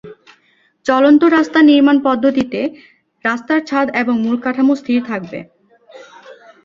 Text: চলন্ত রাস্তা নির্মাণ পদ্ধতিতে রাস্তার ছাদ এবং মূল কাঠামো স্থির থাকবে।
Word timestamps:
চলন্ত 0.85 1.21
রাস্তা 1.27 1.59
নির্মাণ 1.61 1.97
পদ্ধতিতে 2.03 2.59
রাস্তার 3.25 3.59
ছাদ 3.65 3.87
এবং 3.95 4.15
মূল 4.23 4.37
কাঠামো 4.41 4.73
স্থির 4.75 4.99
থাকবে। 5.05 5.39